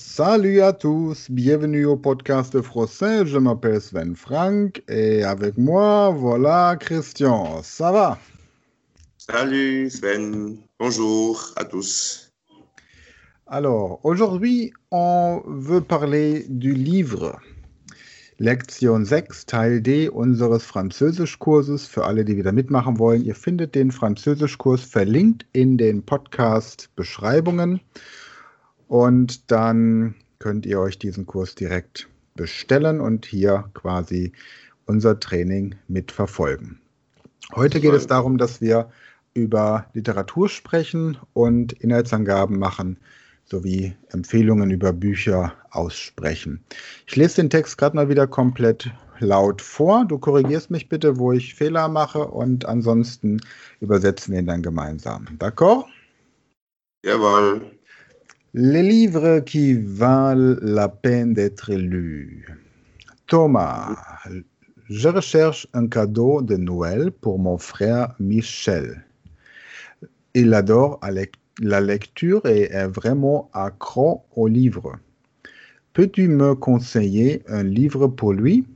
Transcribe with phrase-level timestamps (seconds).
[0.00, 3.26] Salut à tous, bienvenue au podcast de français.
[3.26, 7.64] Je m'appelle Sven Frank et avec moi, voilà Christian.
[7.64, 8.18] Ça va
[9.16, 12.30] Salut Sven, bonjour à tous.
[13.48, 17.40] Alors, aujourd'hui, on veut parler du livre
[18.38, 21.88] Lektion 6, Teil D unseres Französischkurses.
[21.88, 27.80] Für alle, die wieder mitmachen wollen, ihr findet den Französischkurs verlinkt in den Podcast-Beschreibungen.
[28.88, 34.32] Und dann könnt ihr euch diesen Kurs direkt bestellen und hier quasi
[34.86, 36.80] unser Training mitverfolgen.
[37.54, 38.90] Heute geht es darum, dass wir
[39.34, 42.98] über Literatur sprechen und Inhaltsangaben machen
[43.44, 46.62] sowie Empfehlungen über Bücher aussprechen.
[47.06, 50.04] Ich lese den Text gerade mal wieder komplett laut vor.
[50.04, 53.40] Du korrigierst mich bitte, wo ich Fehler mache und ansonsten
[53.80, 55.26] übersetzen wir ihn dann gemeinsam.
[55.38, 55.86] D'accord?
[57.04, 57.77] Jawohl.
[58.54, 62.48] Les livres qui valent la peine d'être lus.
[63.26, 63.94] Thomas,
[64.88, 69.04] je recherche un cadeau de Noël pour mon frère Michel.
[70.32, 70.98] Il adore
[71.60, 74.96] la lecture et est vraiment accro aux livres.
[75.92, 78.66] Peux-tu me conseiller un livre pour lui?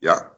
[0.02, 0.32] Ja.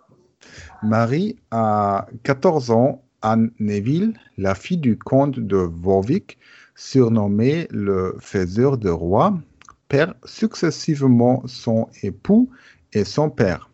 [0.83, 6.37] Marie a 14 ans, Anne Neville, la fille du comte de Warwick,
[6.75, 9.41] surnommé le faiseur de roi,
[9.89, 12.51] perd successivement son époux
[12.93, 13.71] et son père.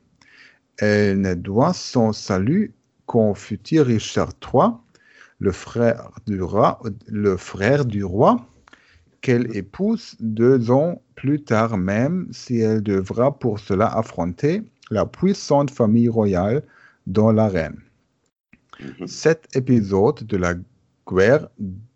[0.78, 2.72] Elle ne doit son salut
[3.06, 4.70] qu'au futur Richard III,
[5.38, 8.46] le frère du roi, le frère du roi
[9.20, 15.70] qu'elle épouse deux ans plus tard même si elle devra pour cela affronter la puissante
[15.70, 16.62] famille royale
[17.06, 17.80] dont la reine.
[18.80, 19.06] Mhm.
[19.06, 20.54] Cet épisode de la
[21.10, 21.48] guerre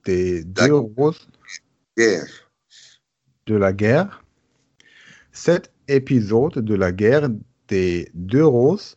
[0.05, 1.29] des deux roses
[1.97, 2.48] Guerre.
[3.49, 4.23] De la guerre.
[5.33, 7.29] Cet épisode de la guerre
[7.69, 8.95] des deux roses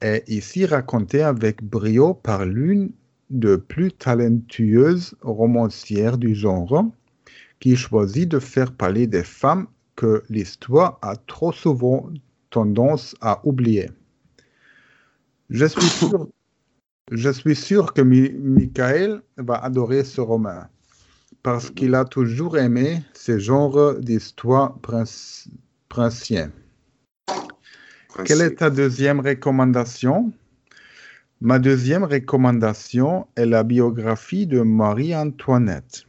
[0.00, 2.92] est ici raconté avec brio par l'une
[3.30, 6.84] des plus talentueuses romancières du genre,
[7.60, 9.66] qui choisit de faire parler des femmes
[9.96, 12.08] que l'histoire a trop souvent
[12.50, 13.90] tendance à oublier.
[15.50, 16.28] Je suis sûr,
[17.10, 20.62] je suis sûr que Mi- Michael va adorer ce roman
[21.42, 24.78] parce qu'il a toujours aimé ce genre d'histoire
[25.88, 26.50] princienne.
[28.24, 30.32] Quelle est ta deuxième recommandation?
[31.40, 36.02] Ma deuxième recommandation est la biographie de Marie-Antoinette.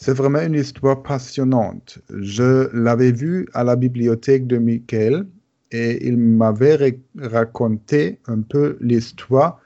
[0.02, 2.00] C'est vraiment une histoire passionnante.
[2.10, 5.28] Je l'avais vu à la bibliothèque de Michael
[5.72, 9.60] et il m'avait raconté un peu l'histoire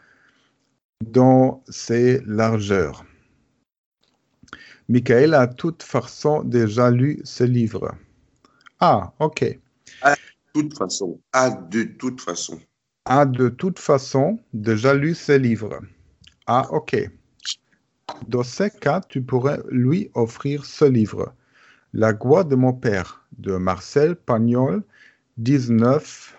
[1.05, 3.05] dans ses largeurs.
[4.89, 7.95] Michael a de toute façon déjà lu ce livre.
[8.79, 9.41] Ah, ok.
[9.43, 11.21] De toute façon.
[11.31, 12.59] Ah, de toute façon.
[13.05, 15.81] A de toute façon déjà lu ce livre.
[16.47, 16.95] Ah, ok.
[18.27, 21.33] Dans ce cas, tu pourrais lui offrir ce livre.
[21.93, 24.83] La gloire de mon père, de Marcel Pagnol,
[25.37, 26.37] 19.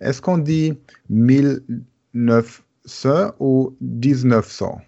[0.00, 0.78] Est-ce qu'on dit
[1.10, 4.80] 1900 ou 1900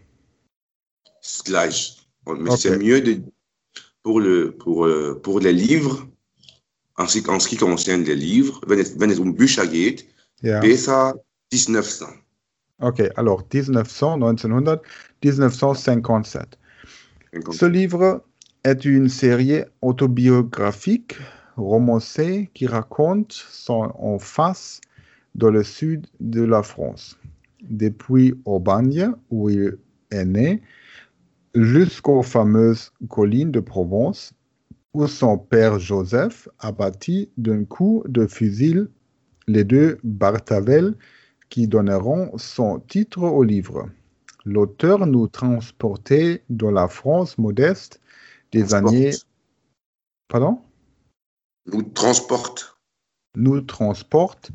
[1.21, 1.97] C'est gleich.
[2.27, 3.23] Und mais c'est mieux de,
[4.03, 6.07] pour, le, pour, euh, pour les livres,
[6.97, 10.07] en ce, en ce qui concerne les livres, wenn es, wenn es um Bücher geht,
[10.43, 10.61] Ja.
[10.61, 11.13] besser
[11.53, 12.07] 1900.
[12.81, 14.81] Ok, alors 1900, 1900,
[15.23, 16.59] 1957.
[17.53, 18.25] Ce livre
[18.65, 21.17] est une série autobiographique,
[21.57, 24.81] romancée, qui raconte son enfance
[25.35, 27.19] dans le sud de la France,
[27.63, 29.77] depuis Aubagne, où il
[30.11, 30.63] est né,
[31.55, 34.33] jusqu'aux fameuses collines de Provence,
[34.95, 38.89] où son père Joseph a bâti d'un coup de fusil
[39.53, 40.97] les deux Bartavel
[41.49, 43.89] qui donneront son titre au livre.
[44.45, 48.01] L'auteur nous transportait dans la France modeste
[48.53, 49.13] des années.
[50.29, 50.61] Pardon?
[51.67, 52.79] Nous transporte.
[53.37, 54.51] Nous transporte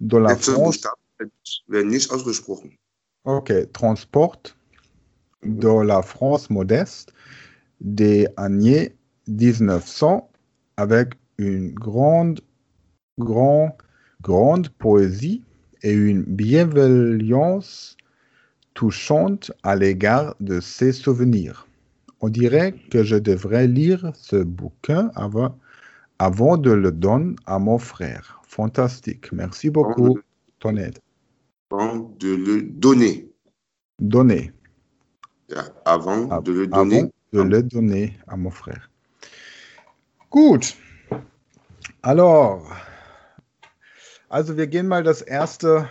[0.00, 0.82] dans la France.
[1.18, 1.30] Buchstaben
[1.68, 2.76] werden nicht ausgesprochen.
[3.24, 4.56] Ok, transporte
[5.42, 7.12] dans la France modeste
[7.80, 8.94] des années
[9.26, 10.30] 1900
[10.76, 12.40] avec une grande,
[13.18, 13.72] grande,
[14.24, 15.42] grande poésie
[15.82, 17.96] et une bienveillance
[18.72, 21.68] touchante à l'égard de ses souvenirs.
[22.22, 25.58] On dirait que je devrais lire ce bouquin avant,
[26.18, 28.40] avant de le donner à mon frère.
[28.44, 29.30] Fantastique.
[29.30, 30.18] Merci beaucoup,
[30.58, 30.98] ton aide.
[31.70, 33.28] Avant de le donner.
[34.00, 34.52] Donner.
[35.84, 36.98] Avant de le donner.
[36.98, 38.90] Avant de le donner à mon frère.
[40.32, 40.76] Gut.
[42.02, 42.66] Alors,
[44.34, 45.88] also wir gehen mal das erste.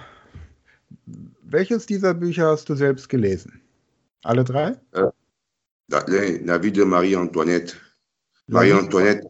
[1.44, 3.62] Welches dieser Bücher hast du selbst gelesen?
[4.24, 4.76] Alle drei?
[4.92, 5.14] La,
[5.88, 7.76] la- la vie de Marie-Antoinette.
[8.48, 9.30] Marie-Antoinette,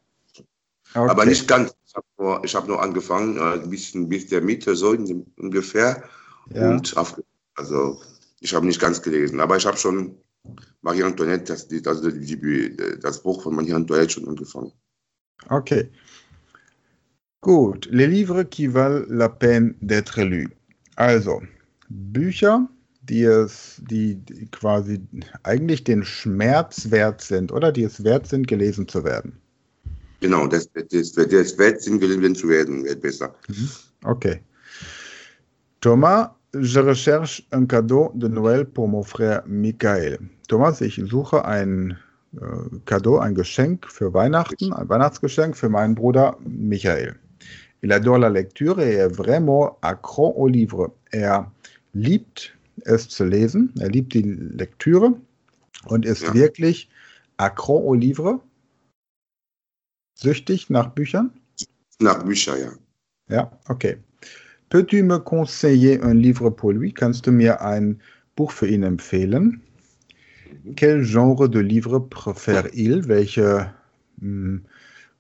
[0.96, 1.10] Okay.
[1.10, 1.76] aber nicht ganz.
[1.86, 4.90] Ich habe nur, hab nur angefangen, äh, bisschen bis der Mitte, so
[5.38, 6.04] ungefähr.
[6.54, 6.70] Ja.
[6.72, 7.22] Und auf,
[7.56, 8.02] also,
[8.40, 10.18] ich habe nicht ganz gelesen, aber ich habe schon
[10.82, 14.72] Marie-Antoinette, das, die- also die, das Buch von Marie-Antoinette schon angefangen.
[15.50, 15.72] Ok.
[17.44, 17.90] Gut.
[17.92, 20.48] Les livres qui valent la peine d'être lus.
[20.96, 21.42] Also,
[21.90, 22.70] Bücher,
[23.02, 25.02] die es, die, die quasi
[25.44, 29.34] eigentlich den Schmerz wert sind oder die es wert sind, gelesen zu werden.
[30.22, 33.36] Genau, das, das, das wert sind, gelesen zu werden, wird besser.
[34.06, 34.40] Ok.
[35.82, 40.18] Thomas, je recherche un cadeau de Noël pour mon frère Michael.
[40.48, 41.98] Thomas, ich suche ein
[42.40, 47.16] äh, Cadeau, ein Geschenk für Weihnachten, ein Weihnachtsgeschenk für meinen Bruder Michael.
[47.84, 50.94] Il adore la lecture et est vraiment accro au livre.
[51.12, 51.52] Er
[51.94, 55.14] liebt es zu lesen, er liebt die Lektüre
[55.88, 56.34] und ist Ja.
[56.34, 56.90] wirklich
[57.36, 58.40] accro au livre,
[60.16, 61.32] süchtig nach Büchern.
[62.00, 62.72] Nach Bücher, ja.
[63.30, 63.98] Ja, okay.
[64.70, 66.94] Peux-tu me conseiller un livre pour lui?
[66.94, 68.00] Kannst du mir ein
[68.38, 69.62] Buch für ihn empfehlen?
[70.78, 73.08] Quel genre de livre préfère-il?
[73.10, 73.74] Welche
[74.22, 74.64] hm,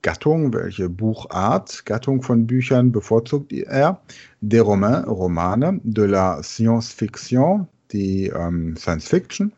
[0.03, 4.01] Gattung, welche Buchart, Gattung von Büchern bevorzugt er?
[4.41, 9.53] Des Romans, Romane, de la Science-Fiction, die ähm, Science-Fiction,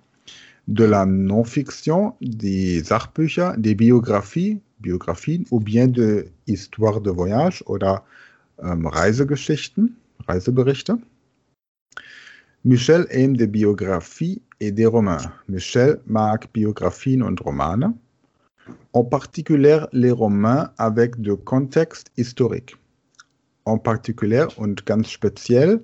[0.68, 8.04] de la Non-Fiction, die Sachbücher, des Biographies, Biografien, ou bien de Histoire de Voyage oder
[8.62, 9.98] ähm, Reisegeschichten,
[10.28, 11.00] Reiseberichte.
[12.64, 15.22] Michel aime des biographies et des romans.
[15.48, 17.96] Michel mag Biografien und Romane,
[18.96, 22.78] en particulier les romans avec de contexte historique.
[23.66, 25.84] En particulier und ganz speziell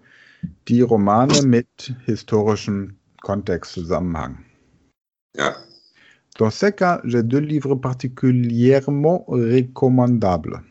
[0.67, 4.37] die Romane mit historischem Kontextzusammenhang.
[5.35, 5.55] Ja,
[6.37, 10.61] Dans ce cas, j'ai deux livres particulièrement recommandables.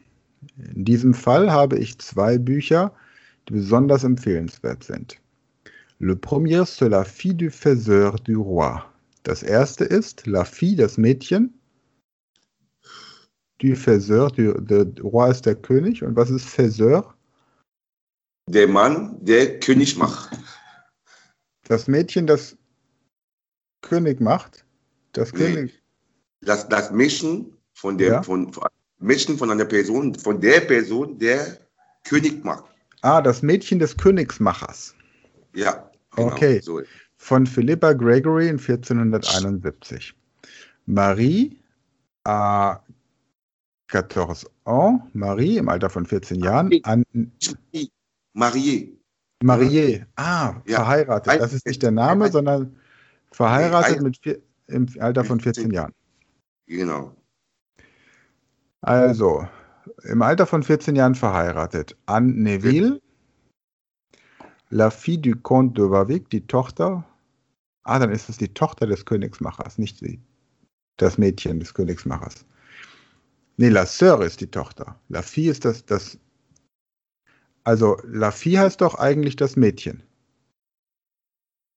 [0.75, 2.93] In diesem Fall habe ich zwei Bücher,
[3.49, 5.21] die besonders empfehlenswert sind.
[5.99, 8.83] Le premier, c'est La fille du faiseur du roi.
[9.25, 11.53] Das erste ist La fille, das Mädchen.
[13.61, 16.03] Du faiseur, du, der Roi ist der König.
[16.03, 17.15] Und was ist Faiseur?
[18.49, 20.37] der Mann, der König macht.
[21.69, 22.57] Das Mädchen, das
[23.83, 24.65] König macht.
[25.13, 25.39] Das Nee.
[25.55, 25.83] König.
[26.41, 28.23] das, das Mädchen von der, Ja.
[28.23, 28.67] von, von,
[28.99, 31.59] Mädchen von einer Person, von der Person, der
[32.05, 32.65] König macht.
[33.03, 34.95] Ah, das Mädchen des Königsmachers.
[35.55, 35.89] Ja.
[36.17, 36.61] genau, Okay.
[36.61, 36.81] So.
[37.19, 40.15] Von Philippa Gregory in 1471.
[40.87, 41.57] Marie,
[42.25, 42.81] à
[43.91, 44.47] 14 ans,
[45.13, 47.05] Marie im Alter von 14 Jahren, an
[48.35, 48.97] Marié.
[49.43, 50.77] Marié, ah, Ja.
[50.77, 51.41] verheiratet.
[51.41, 52.77] Das ist nicht der Name, sondern
[53.33, 55.93] verheiratet mit vier, im Alter von 14 Jahren.
[56.67, 57.17] Genau.
[58.83, 59.49] Also,
[60.05, 61.97] im Alter von 14 Jahren verheiratet.
[62.07, 63.01] Anne Neville,
[64.69, 67.05] la fille du Comte de Warwick, die Tochter.
[67.83, 70.21] Ah, dann ist es die Tochter des Königsmachers, nicht sie.
[70.97, 72.45] Das Mädchen des Königsmachers.
[73.57, 74.99] Nee, la Sœur ist die Tochter.
[75.09, 76.19] La fille ist das, das.
[77.65, 80.03] Also, la fille heißt doch eigentlich das Mädchen.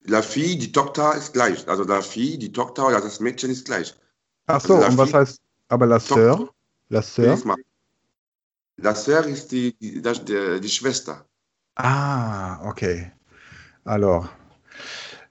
[0.06, 1.68] La fille, die Tochter ist gleich.
[1.68, 3.96] Also la fille, die Tochter oder das Mädchen ist gleich.
[4.48, 6.50] Ach so, La und was heißt, aber la Sœur?
[6.89, 7.56] La Sœur?
[8.77, 11.25] La sœur ist die, die, die, die Schwester.
[11.75, 13.12] Ah, okay.
[13.86, 14.30] Alors,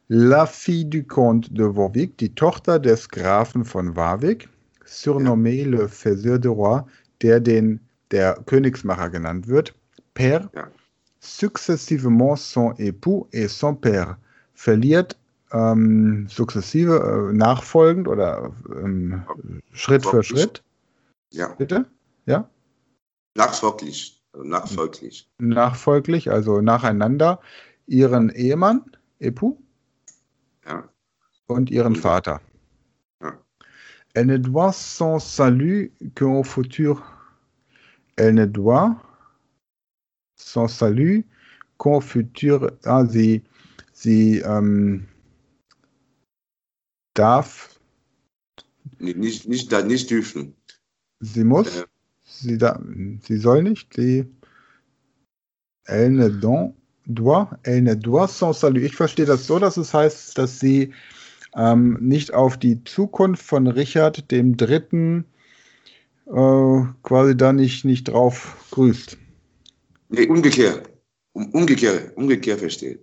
[0.09, 4.49] la fille du comte de Warwick, die Tochter des Grafen von Warwick,
[4.93, 6.83] surnommé le Faiseur de Roi,
[7.23, 7.81] der den
[8.11, 9.75] der Königsmacher genannt wird,
[10.15, 10.69] perd Ja.
[11.21, 14.17] successivement son époux et son père,
[14.55, 15.17] verliert
[15.53, 19.23] ähm, sukzessive, äh, nachfolgend oder ähm,
[19.73, 20.23] Schritt für?
[20.23, 20.63] Schritt,
[21.31, 21.49] Ja.
[21.55, 21.87] bitte?
[22.27, 22.49] Ja?
[23.35, 24.19] Nachfolglich.
[24.35, 25.29] Also nachfolglich.
[25.39, 27.41] nachfolglich, also nacheinander,
[27.87, 28.83] ihren Ehemann,
[29.21, 29.57] Epu,
[30.67, 30.89] Ja.
[31.47, 32.01] und ihren Ja.
[32.01, 32.41] Vater.
[34.15, 37.03] Elle ne doit son salut qu'au futur.
[38.17, 38.97] Elle ne doit
[40.37, 41.27] son salut
[41.79, 42.73] qu'au futur.
[42.85, 43.43] Ah, sie,
[43.93, 45.07] sie ähm,
[47.15, 47.79] darf,
[48.99, 50.55] Nicht, nicht, nicht, da- nicht dürfen.
[51.21, 51.85] sie muss, Ja.
[52.25, 52.81] sie, da,
[53.23, 54.25] sie soll nicht, sie,
[55.87, 56.75] elle ne don,
[57.07, 58.83] doit, elle ne doit son salut.
[58.85, 60.93] Ich verstehe das so, dass es heißt, dass sie
[61.55, 65.27] ähm, nicht auf die Zukunft von Richard dem Dritten
[66.27, 69.19] äh, quasi da nicht, nicht drauf grüßt.
[70.09, 70.91] Nee, umgekehrt.
[71.33, 72.99] Um, umgekehrt, umgekehrt verstehen.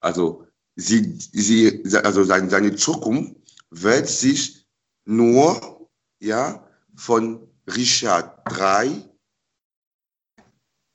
[0.00, 3.34] Also, sie, sie, also seine, seine Zukunft
[3.70, 4.66] wird sich
[5.04, 5.88] nur,
[6.20, 9.04] ja, von Richard III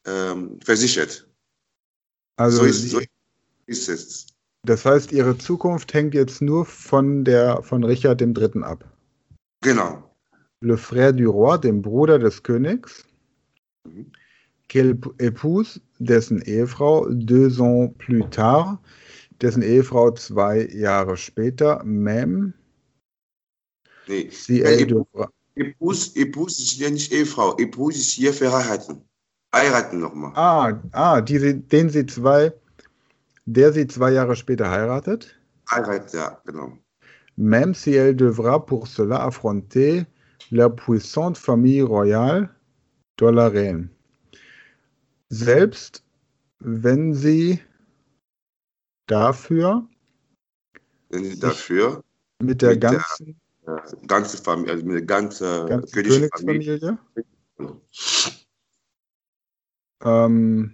[0.05, 1.27] ähm, versichert.
[2.37, 3.01] Also so, ist, so
[3.65, 4.27] ist es.
[4.65, 8.83] Das heißt, ihre Zukunft hängt jetzt nur von der von Richard dem Dritten ab.
[9.61, 10.11] Genau.
[10.61, 13.03] Le frère du roi, dem Bruder des Königs,
[13.85, 14.11] Mhm.
[14.67, 18.79] qu'elle épouse, dessen Ehefrau, deux ans plus tard,
[19.41, 22.53] dessen Ehefrau zwei Jahre später, même
[24.07, 24.29] Nee.
[24.31, 25.05] si Ja, elle Epouse.
[25.13, 27.57] devra, Epus, Epus ist ja nicht Ehefrau.
[27.57, 29.01] Epus ist hier verheiraten.
[29.53, 30.31] Heiraten nochmal.
[30.35, 32.51] ah, ah, die, sie- den sie zwei,
[33.45, 35.39] der sie zwei Jahre später heiratet,
[35.71, 36.77] Heiraten, ja, genau.
[37.37, 40.05] même si elle devra pour cela affronter
[40.51, 42.49] la puissante famille royale
[43.17, 43.89] de la Reine.
[45.29, 46.03] Selbst
[46.59, 47.59] wenn sie
[49.07, 49.87] dafür
[51.09, 52.03] Wenn sie dafür
[52.41, 56.79] mit der Mit der ganzen, äh, ganze Familie, also mit der ganzen, ganzen königlichen Familie.
[56.79, 57.79] Königsfamilie,
[60.03, 60.73] ähm,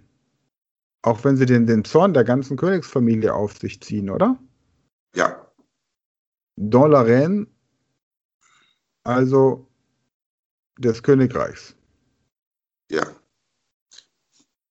[1.02, 4.38] auch wenn sie den, den Zorn der ganzen Königsfamilie auf sich ziehen, oder?
[5.14, 5.46] Ja,
[6.56, 7.46] Dans la Reine,
[9.04, 9.66] also
[10.78, 11.74] des Königreichs.
[12.90, 13.02] ja.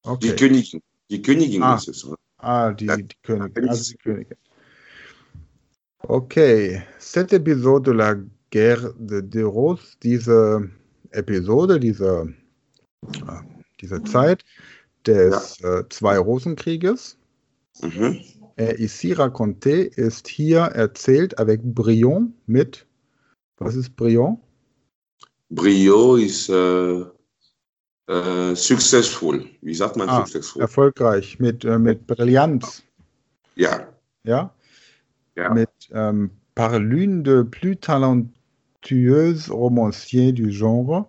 [0.03, 0.29] Okay.
[0.29, 0.81] Die Königin.
[1.11, 1.75] Die Königin Ah.
[1.75, 2.05] ist es.
[2.05, 2.17] oder?
[2.38, 3.69] Ah, die, Ja, die Königin.
[3.69, 4.38] Also die Königin.
[6.00, 6.81] Okay.
[7.00, 8.15] Cet épisode de la
[8.50, 10.69] guerre de, de Rose, diese
[11.11, 12.33] Episode, diese,
[13.03, 13.41] äh,
[13.79, 14.43] diese Zeit
[15.08, 17.17] des äh, Zwei-Rosenkrieges,
[17.81, 18.20] Mhm.
[18.58, 22.86] est ici raconté, ist hier erzählt avec Brion mit,
[23.58, 24.39] was ist Brion?
[25.50, 27.01] Brio ist äh,
[28.08, 29.46] äh, successful.
[29.62, 30.62] Wie sagt man Ah, successful?
[30.62, 32.84] Erfolgreich, mit, äh, mit Brillanz,
[33.55, 33.88] Ja,
[34.24, 34.53] ja?
[35.36, 35.53] ja.
[35.53, 41.08] mit ähm, par l'une de plus talentueuses romanciers du genre,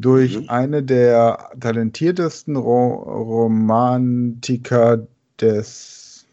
[0.00, 0.48] durch Mhm.
[0.48, 5.06] eine der talentiertesten Ro Romantiker
[5.40, 6.26] des,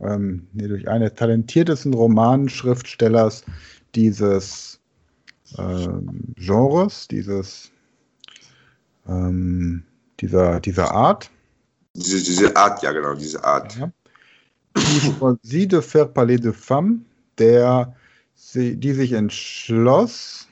[0.00, 3.44] ähm, nee, durch eine der talentiertesten Romanschriftstellers
[3.94, 4.78] dieses
[5.58, 7.70] ähm, Genres, dieses
[9.08, 9.82] ähm,
[10.20, 11.30] dieser, dieser Art.
[11.94, 13.76] Diese, diese Art, ja genau, diese Art.
[13.76, 13.90] Ja.
[14.74, 17.00] qui choisit de faire parler de femmes,
[17.38, 17.94] der
[18.34, 20.46] sie, die sich entschloss,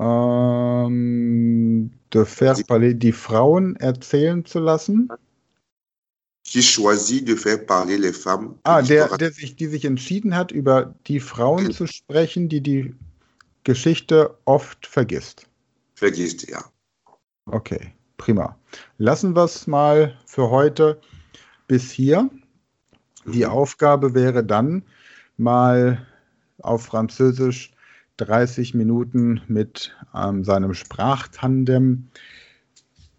[0.00, 5.10] ähm, de faire parler die Frauen erzählen zu lassen.
[6.44, 8.56] Qui choisit de faire parler les femmes.
[8.64, 12.94] Ah, der, der sich, die sich entschieden hat, über die Frauen zu sprechen, die die
[13.64, 15.46] Geschichte oft vergisst.
[15.94, 16.64] Vergisst, ja.
[17.46, 18.58] Okay, prima.
[18.98, 21.00] Lassen wir es mal für heute
[21.68, 22.30] bis hier.
[23.26, 23.50] Die Mhm.
[23.50, 24.82] Aufgabe wäre dann
[25.36, 26.06] mal
[26.62, 27.70] auf Französisch
[28.20, 32.08] 30 Minuten mit ähm, seinem Sprachtandem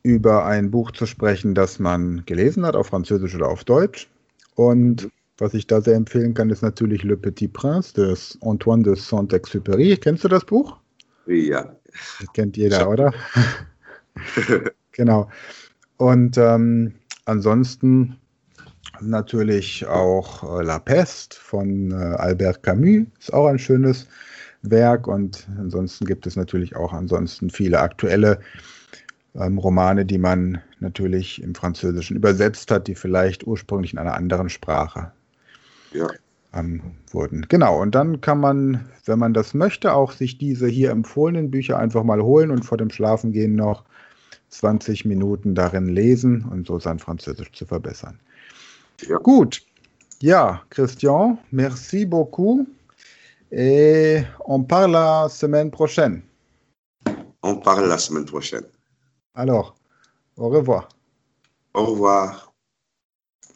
[0.04, 4.10] über ein Buch zu sprechen, das man gelesen hat, auf Französisch oder auf Deutsch.
[4.56, 8.96] Und was ich da sehr empfehlen kann, ist natürlich Le Petit Prince des Antoine de
[8.96, 9.98] Saint-Exupéry.
[9.98, 10.78] Kennst du das Buch?
[11.28, 11.76] Ja.
[12.20, 13.14] Das kennt jeder, oder?
[14.92, 15.30] genau.
[15.98, 16.94] Und ähm,
[17.26, 18.18] ansonsten
[19.02, 24.08] natürlich auch äh, La Peste von äh, Albert Camus ist auch ein schönes
[24.64, 28.40] Werk und ansonsten gibt es natürlich auch ansonsten viele aktuelle
[29.36, 34.50] ähm, Romane, die man natürlich im Französischen übersetzt hat, die vielleicht ursprünglich in einer anderen
[34.50, 35.12] Sprache
[35.94, 36.08] Ja.
[36.54, 37.46] ähm, wurden.
[37.50, 41.80] Genau, und dann kann man, wenn man das möchte, auch sich diese hier empfohlenen Bücher
[41.80, 43.84] einfach mal holen und vor dem Schlafengehen noch
[44.50, 48.20] 20 Minuten darin lesen und so sein Französisch zu verbessern.
[49.08, 49.18] Ja.
[49.18, 49.62] Gut,
[50.22, 52.68] ja, Christian, merci beaucoup.
[53.52, 56.22] Et on parle la semaine prochaine.
[57.44, 58.66] On parle la semaine prochaine.
[59.36, 59.76] Alors,
[60.38, 60.90] au revoir.
[61.74, 62.51] Au revoir.